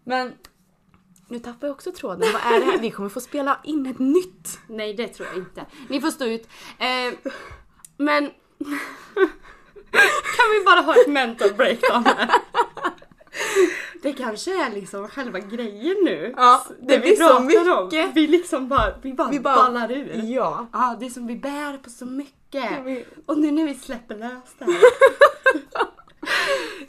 [0.05, 0.33] Men
[1.29, 2.29] nu tappar jag också tråden.
[2.33, 2.79] Vad är det här?
[2.79, 4.59] Vi kommer få spela in ett nytt.
[4.67, 5.67] Nej det tror jag inte.
[5.89, 6.49] Ni får stå ut.
[6.79, 7.31] Eh,
[7.97, 8.25] men...
[10.37, 12.31] kan vi bara ha ett mental breakdown här?
[14.21, 16.35] Det kanske är liksom själva grejen nu.
[16.37, 18.05] Ja, det vi blir så mycket.
[18.07, 18.13] Om.
[18.15, 20.23] Vi liksom bara, vi bara, Vi bara- ballar ur.
[20.25, 20.67] Ja.
[20.73, 22.85] Ja, det är som vi bär på så mycket.
[22.85, 24.75] Vi- Och nu när vi släpper lös det här.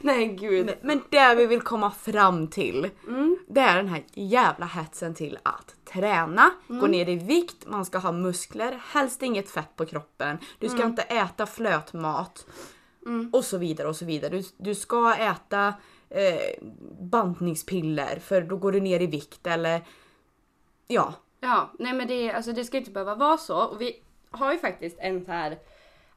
[0.01, 0.73] Nej gud.
[0.81, 3.37] Men det vi vill komma fram till, Mm.
[3.47, 6.81] det är den här jävla hetsen till att träna, Mm.
[6.81, 10.77] gå ner i vikt, man ska ha muskler, helst inget fett på kroppen, du ska
[10.77, 10.89] Mm.
[10.89, 12.45] inte äta flötmat
[13.33, 14.31] och så vidare och så vidare.
[14.37, 15.73] Du, du ska äta
[16.11, 16.63] eh,
[16.99, 19.81] bantningspiller för då går du ner i vikt eller
[20.87, 21.13] ja.
[21.39, 23.57] Ja, nej men det, alltså det ska inte behöva vara så.
[23.57, 25.59] Och vi har ju faktiskt en så här.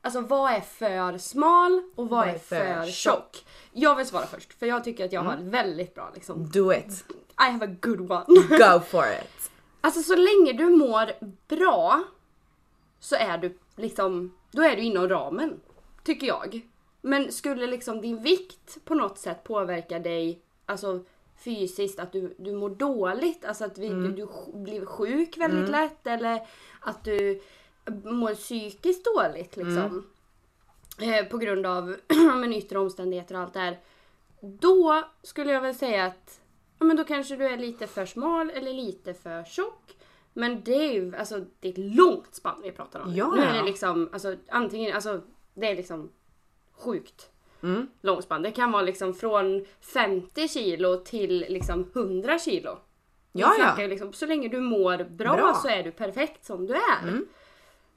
[0.01, 3.45] Alltså vad är för smal och vad, är för tjock?
[3.73, 6.51] Jag vill svara först för jag tycker att jag har ett väldigt bra liksom.
[6.51, 7.05] Do it.
[7.41, 8.25] I have a good one.
[8.49, 9.51] Go for it.
[9.81, 11.11] Alltså så länge du mår
[11.49, 12.05] bra
[13.01, 15.61] så är du liksom, då är du inom ramen.
[16.05, 16.61] Tycker jag.
[17.07, 21.01] Men skulle liksom din vikt på något sätt påverka dig alltså
[21.45, 23.45] fysiskt att du, du mår dåligt.
[23.45, 26.47] Alltså att vi, du, du sj- blir sjuk väldigt lätt eller
[26.81, 27.41] att du
[28.05, 30.07] mår psykiskt dåligt liksom.
[31.01, 31.97] Eh, på grund av
[32.35, 33.79] men yttre omständigheter och allt det här.
[34.41, 36.41] Då skulle jag väl säga att
[36.79, 39.97] ja, men då kanske du är lite för smal eller lite för tjock.
[40.33, 43.15] Men det är ju alltså, det är ett långt spann vi pratar om.
[43.15, 45.21] Ja, nu är det liksom, alltså antingen, alltså
[45.55, 46.11] det är liksom
[46.79, 47.31] sjukt
[47.63, 47.87] Mm.
[48.01, 48.43] långspann.
[48.43, 52.79] Det kan vara liksom från 50 kilo till liksom 100 kilo.
[53.33, 53.87] Ja, ja.
[53.87, 55.55] Liksom, så länge du mår bra, Bra.
[55.63, 57.03] så är du perfekt som du är.
[57.09, 57.27] Mm.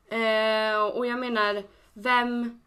[0.10, 1.64] Eh, och jag menar,
[1.94, 2.62] vem...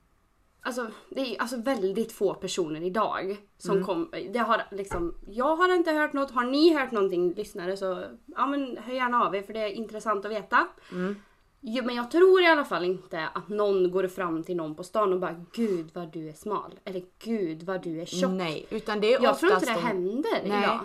[0.63, 3.87] Alltså det är alltså väldigt få personer idag som Mm.
[3.87, 8.03] kom, det har liksom, jag har inte hört något, har ni hört någonting lyssnare så
[8.27, 10.67] ja men hör gärna av er för det är intressant att veta.
[10.93, 11.17] Mm.
[11.61, 14.85] Jo, men jag tror i alla fall inte att någon går fram till någon på
[14.85, 16.75] stan och bara Gud vad du är smal.
[16.85, 18.31] Eller Gud vad du är tjock.
[18.33, 20.63] Nej, utan det är jag tror inte det de- händer Nej.
[20.63, 20.79] idag.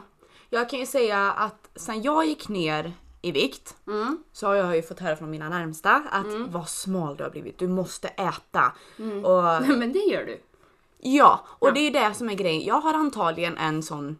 [0.49, 4.23] Jag kan ju säga att sen jag gick ner i vikt Mm.
[4.31, 7.57] så har jag ju fått höra från mina närmsta att vad smal du har blivit,
[7.57, 8.73] du måste äta.
[9.23, 10.41] Och, men det gör du.
[10.99, 11.71] ja, och Ja.
[11.71, 12.63] det är det som är grejen.
[12.65, 14.17] Jag har antagligen en sån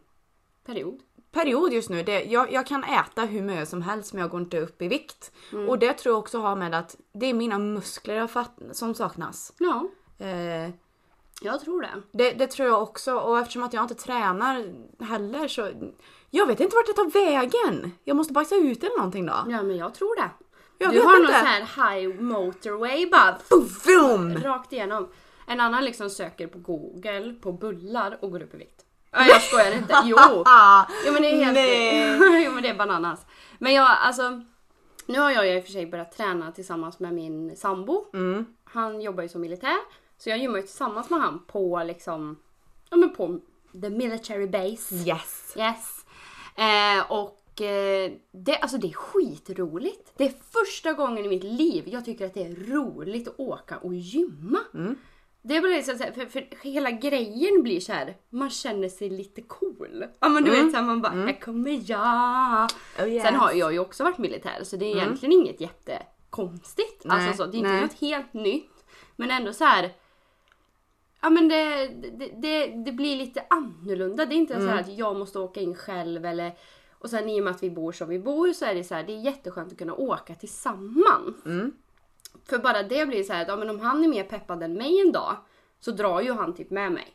[0.66, 1.00] Period.
[1.36, 2.04] Period just nu.
[2.04, 4.88] Det, jag, jag kan äta hur mycket som helst men jag går inte upp i
[4.88, 5.32] vikt.
[5.68, 8.30] Och det tror jag också har med att det är mina muskler
[8.74, 9.54] som saknas.
[9.60, 9.88] Ja,
[10.20, 10.70] Eh,
[11.42, 12.02] jag tror det.
[12.12, 15.70] det, det tror jag också och eftersom att jag inte tränar heller så
[16.30, 17.92] jag vet inte vart jag tar vägen.
[18.04, 19.34] Jag måste bajsa ut eller någonting då.
[19.48, 20.30] Ja men jag tror det.
[20.78, 21.22] Jag du har inte.
[21.32, 23.38] någon sån här high motorway bara
[23.86, 24.38] Vroom!
[24.38, 25.10] rakt igenom.
[25.48, 28.85] En annan liksom söker på google på bullar och går upp i vikt.
[29.16, 29.96] Ja, jag skojar inte.
[30.06, 30.18] Jo!
[31.06, 31.54] Jo men det är helt...
[31.54, 32.44] Nej.
[32.46, 33.26] jo men det är bananas.
[33.58, 34.42] Men jag alltså...
[35.06, 38.06] Nu har jag i och för sig börjat träna tillsammans med min sambo.
[38.14, 38.46] Mm.
[38.64, 39.78] Han jobbar ju som militär.
[40.18, 42.40] Så jag gymmar ju tillsammans med han på liksom...
[42.90, 43.40] Ja men på
[43.82, 44.96] the military base.
[44.96, 45.54] Yes.
[45.58, 46.06] Yes.
[46.56, 50.14] Eh, och eh, det, alltså det är skitroligt.
[50.18, 53.78] Det är första gången i mitt liv jag tycker att det är roligt att åka
[53.78, 54.60] och gymma.
[54.74, 54.96] Mm.
[55.48, 58.18] Det blir så här, för, för hela grejen blir så här.
[58.30, 60.06] man känner sig lite cool.
[60.20, 62.70] Ja men du vet så här, man bara, här kommer jag.
[63.00, 63.24] Oh, yes.
[63.24, 67.02] Sen har jag ju också varit militär så det är egentligen inget jättekonstigt.
[67.06, 67.82] Nej, Alltså så, det är inte nej.
[67.82, 68.86] något helt nytt.
[69.16, 69.94] Men ändå så här.
[71.22, 74.26] Ja men det, det, det, det blir lite annorlunda.
[74.26, 74.74] Det är inte så Mm.
[74.74, 76.52] här att jag måste åka in själv eller
[76.92, 78.96] och sen i och med att vi bor som vi bor så är det så
[78.96, 81.46] här, det är jätteskönt att kunna åka tillsammans.
[81.46, 81.72] Mm.
[82.50, 84.74] För bara det blir så här att ja, men om han är mer peppad än
[84.74, 85.36] mig en dag
[85.80, 87.08] så drar ju han typ med mig.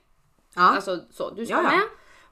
[0.56, 0.62] Ja.
[0.62, 1.70] Alltså så, du ska Ja, ja.
[1.70, 1.80] med.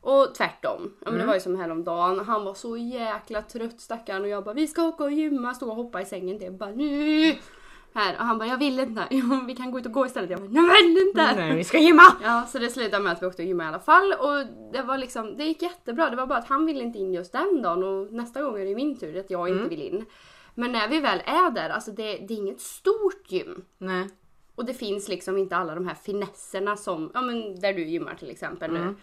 [0.00, 0.80] Och tvärtom.
[0.82, 1.20] Ja, men Mm.
[1.20, 4.66] Det var ju som häromdagen, han var så jäkla trött stackaren och jag bara vi
[4.66, 6.38] ska åka och gymma, stå och hoppa i sängen.
[6.38, 7.34] Det bara nu.
[7.94, 9.02] Här och han bara jag vill inte.
[9.46, 10.30] Vi kan gå ut och gå istället.
[10.30, 11.34] Jag bara jag vill inte.
[11.36, 12.02] Nej, vi ska gymma!
[12.22, 14.82] Ja, så det slutade med att vi åkte och gymmade i alla fall och det
[14.82, 16.10] var liksom, det gick jättebra.
[16.10, 18.64] Det var bara att han ville inte in just den dagen och nästa gång är
[18.64, 20.04] det min tur att jag inte vill in.
[20.58, 23.64] Men när vi väl är där, alltså det, det är inget stort gym.
[23.78, 24.08] Nej.
[24.54, 28.14] Och det finns liksom inte alla de här finesserna som, ja men där du gymmar
[28.14, 28.94] till exempel nu.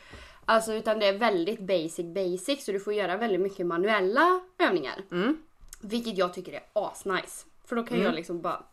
[0.46, 5.04] Alltså utan det är väldigt basic basic så du får göra väldigt mycket manuella övningar.
[5.12, 5.38] Mm.
[5.82, 7.46] Vilket jag tycker är asnice.
[7.65, 8.63] För då kan jag liksom bara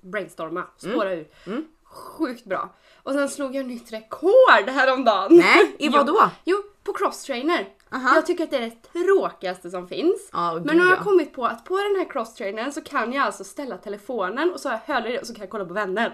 [0.00, 1.28] brainstorma, spåra ur.
[1.46, 1.64] Mm.
[1.84, 2.74] Sjukt bra.
[3.02, 5.36] Och sen slog jag nytt rekord häromdagen.
[5.36, 6.14] Nej, i vad Jo.
[6.14, 6.30] då?
[6.44, 7.68] Jo, på crosstrainer.
[7.92, 8.14] Aha.
[8.14, 10.28] Jag tycker att det är det tråkigaste som finns.
[10.32, 11.04] Ja, gud, Men nu har jag ja.
[11.04, 14.68] kommit på att på den här crosstrainern så kan jag alltså ställa telefonen och så
[14.68, 16.12] har jag hörlurar och så kan jag kolla på vänner.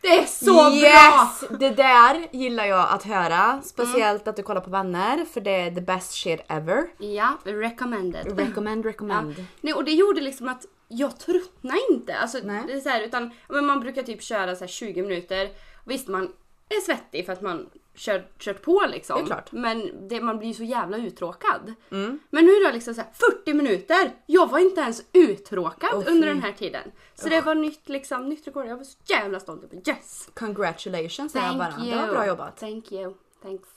[0.00, 0.72] Det är så bra!
[0.72, 1.58] yes!
[1.60, 3.60] Det där gillar jag att höra.
[3.64, 6.88] Speciellt att du kollar på vänner för det är the best shit ever.
[6.98, 8.38] Ja, recommended.
[8.38, 9.46] Recommend, recommend.
[9.60, 12.16] Nej, och det gjorde liksom att jag tröttnade inte.
[12.16, 12.62] Alltså, Nej.
[12.66, 15.48] det är så här, utan, men man brukar typ köra så här 20 minuter.
[15.84, 16.32] Visst, man
[16.68, 19.28] är svettig för att man kör, kört på liksom.
[19.28, 19.42] Det.
[19.50, 21.74] Men det, man blir så jävla uttråkad.
[21.90, 22.18] Mm.
[22.30, 24.12] Men nu det liksom så här 40 minuter!
[24.26, 26.10] Jag var inte ens uttråkad fy.
[26.10, 26.92] under den här tiden.
[27.14, 28.66] Så det var nytt, liksom, nytt rekord.
[28.66, 29.62] Jag var så jävla stolt.
[29.62, 30.28] Jag bara, yes!
[30.34, 31.84] Congratulations säger jag bara.
[31.84, 31.90] you!
[31.90, 32.56] Det var bra jobbat.
[32.56, 33.14] Thank you.
[33.42, 33.68] Thanks.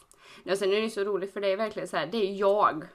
[0.44, 2.88] Ja, sen är det så roligt för det är verkligen så här, det är jag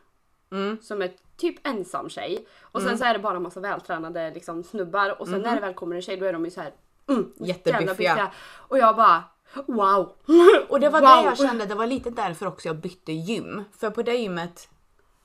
[0.50, 0.78] Mm.
[0.82, 2.46] som är typ ensam tjej.
[2.60, 5.74] Och sen så är det bara massa vältränade liksom, snubbar och sen när det väl
[5.74, 6.72] kommer en tjej då är de ju så här
[7.08, 8.32] mm, Jättebiffiga.
[8.68, 9.24] Och jag bara
[9.66, 10.12] wow!
[10.68, 11.10] Och det var Wow.
[11.10, 13.64] det jag kände, det var lite därför också jag bytte gym.
[13.78, 14.68] För på det gymmet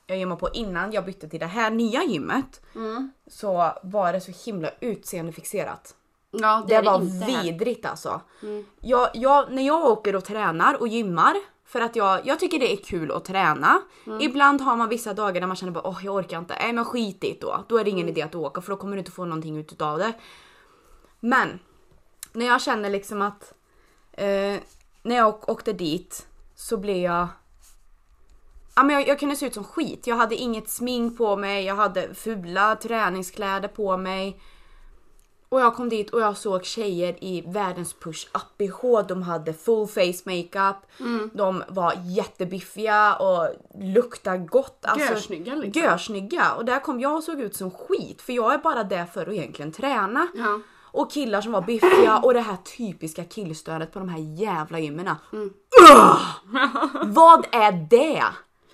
[0.07, 3.11] jag gymmade på innan jag bytte till det här nya gymmet Mm.
[3.27, 5.95] så var det så himla utseendefixerat.
[6.31, 7.43] Ja, Det, är var här.
[7.43, 8.21] vidrigt alltså.
[8.79, 12.73] Jag, jag, när jag åker och tränar och gymmar för att jag, jag tycker det
[12.73, 13.81] är kul att träna.
[14.19, 16.55] Ibland har man vissa dagar där man känner bara åh jag orkar inte.
[16.59, 17.65] Nej men skitigt då.
[17.67, 19.81] Då är det ingen idé att åka för då kommer du inte få någonting ut
[19.81, 20.13] av det.
[21.19, 21.59] Men
[22.33, 23.53] när jag känner liksom att
[24.21, 24.59] eh,
[25.03, 27.27] när jag åk- åkte dit så blev jag
[28.75, 30.07] Ja, men jag, jag kunde se ut som skit.
[30.07, 34.39] Jag hade inget smink på mig, jag hade fula träningskläder på mig.
[35.49, 39.07] Och jag kom dit och jag såg tjejer i världens push up bh.
[39.07, 40.75] De hade full face makeup.
[41.33, 43.47] De var jättebiffiga och
[43.79, 44.85] luktade gott.
[44.85, 45.81] Alltså, Görsnygga, liksom.
[45.83, 46.53] Görsnygga.
[46.53, 48.21] Och där kom jag och såg ut som skit.
[48.21, 50.27] För jag är bara där för att egentligen träna.
[50.35, 50.59] Ja.
[50.91, 55.09] Och killar som var biffiga och det här typiska killstödet på de här jävla gymmen.
[55.33, 55.49] Mm.
[57.05, 58.23] Vad är det?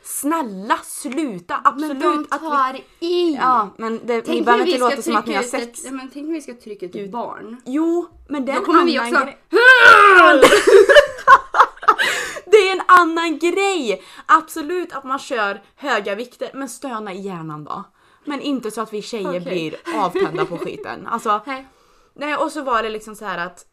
[0.04, 1.98] Snälla sluta absolut.
[1.98, 3.36] Men de att vi- tar i!
[3.36, 5.86] Ja men det, ni Tänk behöver när vi inte låta som att ni har sex.
[5.86, 7.62] ett, men tänk om vi ska trycka ut ett barn.
[7.66, 9.10] Jo men det är Då kommer vi också...
[9.24, 9.38] grej.
[12.46, 14.04] Det är en annan grej!
[14.26, 17.84] Absolut att man kör höga vikter men stöna i hjärnan då.
[18.26, 19.40] Men inte så att vi tjejer Okej.
[19.42, 21.08] blir avtända på skiten.
[21.08, 21.42] Alltså,
[22.18, 22.36] Nej.
[22.36, 23.66] och så var det liksom så här att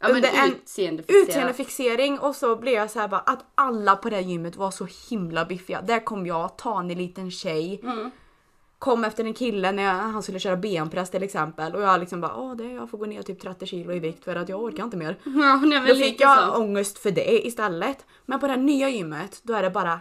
[0.00, 1.28] Ja, men utseendefixerat.
[1.28, 4.70] utseendefixering och så blev jag så här bara att alla på det här gymmet var
[4.70, 5.82] så himla biffiga.
[5.82, 7.80] Där kom jag, tanig liten tjej.
[7.82, 8.10] Mm.
[8.78, 12.20] Kom efter en kille när jag, han skulle köra benpress till exempel och jag liksom
[12.20, 14.62] bara åh det, jag får gå ner typ 30 kilo i vikt för att jag
[14.62, 15.18] orkar inte mer.
[15.24, 16.54] Ja, nej, Då fick jag så.
[16.60, 18.04] ångest för det istället.
[18.26, 20.00] Men på det här nya gymmet då är det bara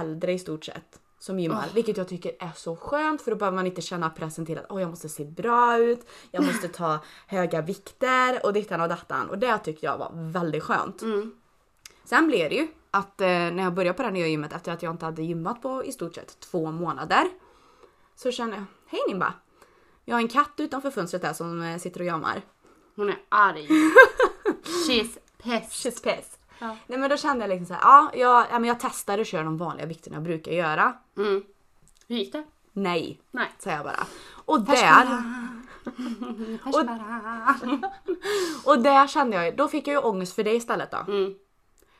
[0.00, 1.68] äldre i stort sett som gymmar.
[1.74, 4.66] Vilket jag tycker är så skönt för då behöver man inte känna pressen till att
[4.68, 9.30] åh jag måste se bra ut, jag måste ta höga vikter och dittan och dattan.
[9.30, 11.02] Och det tyckte jag var väldigt skönt.
[11.02, 11.34] Mm.
[12.04, 14.72] Sen blev det ju att eh, när jag började på det här nya gymmet efter
[14.72, 17.24] att jag inte hade gymmat på i stort sett två månader.
[18.16, 19.34] Så kände jag, hej Nimba!
[20.04, 22.42] Jag har en katt utanför fönstret där som eh, sitter och jammar.
[22.96, 23.68] Hon är arg.
[24.88, 25.92] She's pissed.
[25.92, 26.41] She's pissed.
[26.62, 26.76] Ja.
[26.86, 29.42] Nej men då kände jag liksom såhär, ja jag, ja, men jag testar att köra
[29.42, 30.94] de vanliga vikterna jag brukar göra.
[31.16, 31.42] Mm.
[32.08, 32.44] Hur gick det?
[32.72, 33.48] Nej, Nej.
[33.58, 34.06] säger jag bara.
[34.44, 35.24] Och där, Persbara.
[38.64, 41.12] och där kände jag, då fick jag ju ångest för det istället då.
[41.12, 41.34] Mm.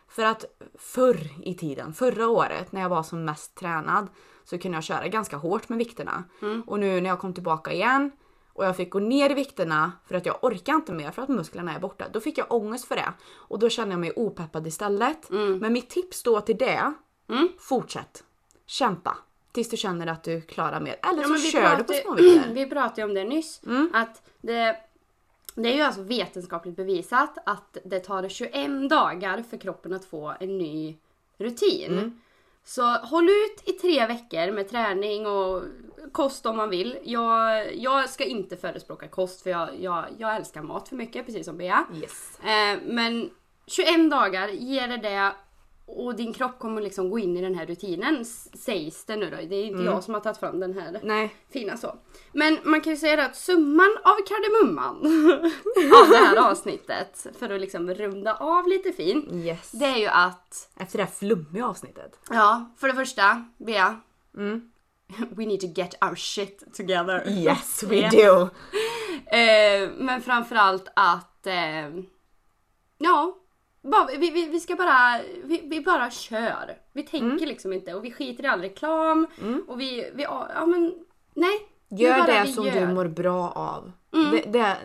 [0.08, 0.44] För att
[0.78, 4.08] förr i tiden, förra året när jag var som mest tränad
[4.44, 6.24] så kunde jag köra ganska hårt med vikterna.
[6.66, 8.10] Och nu när jag kom tillbaka igen
[8.52, 11.28] och jag fick gå ner i vikterna för att jag orkar inte mer för att
[11.28, 12.04] musklerna är borta.
[12.12, 13.12] Då fick jag ångest för det.
[13.34, 15.30] Och då kände jag mig opeppad istället.
[15.30, 16.92] Men mitt tips då till det,
[17.28, 17.48] Mm.
[17.58, 18.24] fortsätt.
[18.66, 19.16] Kämpa.
[19.52, 20.96] Tills du känner att du klarar mer.
[21.10, 22.50] Eller Ja, så kör du på pratade- småvikter.
[22.54, 23.60] Vi pratade ju om det nyss.
[23.66, 23.90] Mm.
[23.94, 24.76] Att det,
[25.54, 30.34] det är ju alltså vetenskapligt bevisat att det tar 21 dagar för kroppen att få
[30.40, 30.96] en ny
[31.38, 32.20] rutin.
[32.64, 35.62] Så håll ut i tre veckor med träning och
[36.12, 36.98] kost om man vill.
[37.04, 41.46] Jag, jag ska inte förespråka kost för jag, jag, jag älskar mat för mycket, precis
[41.46, 41.86] som Bea.
[41.94, 42.40] Yes.
[42.40, 43.30] Eh, men
[43.66, 45.32] 21 dagar, ger det det
[45.92, 48.24] och din kropp kommer liksom gå in i den här rutinen
[48.54, 49.36] sägs det nu då.
[49.36, 51.34] Det är inte jag som har tagit fram den här Nej.
[51.52, 51.94] fina så.
[52.32, 54.96] Men man kan ju säga att summan av kardemumman
[56.02, 59.32] av det här avsnittet för att liksom runda av lite fint.
[59.32, 59.70] Yes.
[59.72, 62.18] Det är ju att, Efter det här flummiga avsnittet.
[62.30, 64.00] ja, för det första, Bea.
[64.36, 64.68] Mm.
[65.30, 67.28] We need to get our shit together.
[67.28, 68.14] Yes we Yes.
[68.14, 68.48] do!
[69.36, 71.88] Eh, men framförallt att, eh,
[72.98, 73.36] ja,
[73.82, 76.78] bara, vi, vi, vi ska bara, vi, vi bara kör.
[76.92, 77.48] Vi tänker Mm.
[77.48, 79.26] liksom inte och vi skiter i all reklam
[79.66, 80.94] och vi, vi ja men
[81.34, 81.68] nej.
[81.88, 82.72] Det Gör bara det som gör.
[82.76, 82.88] Mm.
[82.88, 83.92] du mår bra av.
[84.10, 84.76] Det, det,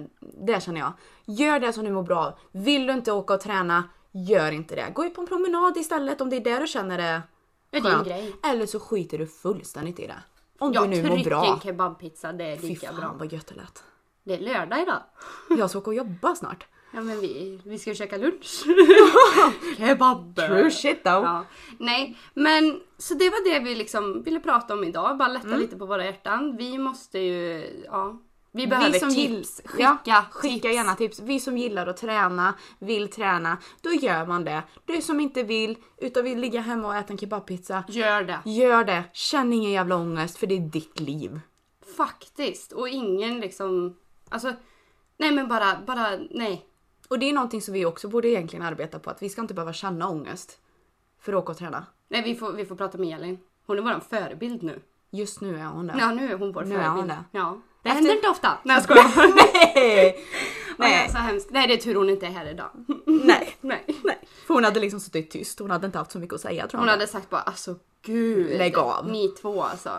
[0.45, 0.93] det känner jag.
[1.25, 2.33] Gör det som du mår bra av.
[2.51, 4.85] Vill du inte åka och träna, gör inte det.
[4.93, 7.21] Gå ut på en promenad istället om det är det du känner är
[7.69, 8.07] Det är din skönt.
[8.07, 8.35] grej.
[8.43, 10.15] Eller så skiter du fullständigt i det.
[10.59, 11.53] Om Ja, du nu mår bra.
[11.53, 13.15] en kebabpizza, det är Fy lika fan bra.
[13.19, 13.83] vad gött det lät.
[14.23, 15.01] Det är lördag idag.
[15.49, 16.67] Jag ska åka och jobba snart.
[16.97, 18.63] Ja men vi, vi ska käka lunch.
[19.77, 20.35] Kebab!
[20.35, 21.23] True shit though.
[21.23, 21.45] Ja.
[21.79, 25.17] Nej, men så det var det vi liksom ville prata om idag.
[25.17, 26.57] Bara lätta lite på våra hjärtan.
[26.57, 28.21] Vi måste ju, ja.
[28.51, 29.61] Vi behöver som tips.
[29.65, 30.75] Skicka, ja, skicka tips.
[30.75, 31.19] gärna tips.
[31.19, 34.63] Vi som gillar att träna, vill träna, då gör man det.
[34.85, 38.39] Du som inte vill, utan vill ligga hemma och äta en kebabpizza, Gör det.
[38.45, 39.03] gör det.
[39.13, 41.39] Känn ingen jävla ångest för det är ditt liv.
[41.97, 42.71] Faktiskt.
[42.71, 43.97] Och ingen liksom,
[44.29, 44.53] alltså,
[45.17, 46.66] nej men bara, bara, nej.
[47.07, 49.53] Och det är någonting som vi också borde egentligen arbeta på, att vi ska inte
[49.53, 50.57] behöva känna ångest
[51.21, 51.85] för att åka och träna.
[52.09, 53.39] Nej vi får, vi får prata med Elin.
[53.65, 54.81] Hon är våran förebild nu.
[55.11, 55.95] Just nu är hon det.
[55.99, 56.97] Ja nu är hon vår Nu är förebild.
[56.99, 57.23] hon det.
[57.31, 57.57] Ja.
[57.83, 58.57] Det händer inte ofta.
[58.63, 59.35] Nej jag skojar.
[59.75, 60.25] Nej!
[60.77, 61.09] Nej.
[61.09, 61.47] Så hemskt.
[61.51, 62.69] Nej det är tur hon inte är här idag.
[63.05, 63.55] Nej.
[63.61, 63.83] Nej.
[64.03, 64.17] Nej.
[64.47, 66.79] För hon hade liksom suttit tyst, hon hade inte haft så mycket att säga tror
[66.79, 66.93] Hon jag.
[66.93, 68.57] hade sagt bara alltså gud.
[68.57, 69.09] Lägg av.
[69.11, 69.89] Ni två alltså.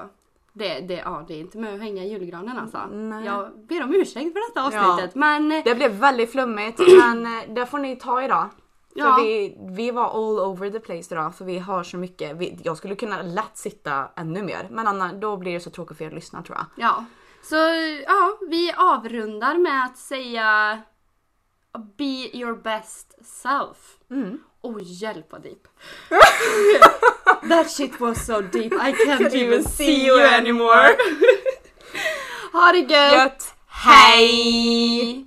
[0.58, 2.86] Det, det, ja, det är inte med att hänga i julgranen alltså.
[2.86, 3.24] Nej.
[3.24, 4.86] Jag ber om ursäkt för detta Ja.
[4.92, 8.48] avsnittet men eh, Det blev väldigt flummigt men eh, det får ni ta idag.
[8.92, 9.16] För Ja.
[9.22, 12.36] vi, vi var all over the place idag för vi har så mycket.
[12.36, 15.96] Vi, jag skulle kunna lätt sitta ännu mer men annars, då blir det så tråkigt
[15.98, 16.66] för er att lyssna tror jag.
[16.84, 17.04] ja.
[17.42, 17.56] Så
[18.06, 20.78] ja, vi avrundar med att säga
[21.98, 22.04] Be
[22.38, 23.97] your best self.
[24.10, 24.38] Mm.
[24.60, 25.68] Oh hjälp vad deep.
[27.48, 30.96] That shit was so deep I can't even see you anymore.
[32.52, 33.12] ha det gött!
[33.12, 33.54] Gött.
[33.68, 35.26] Hej!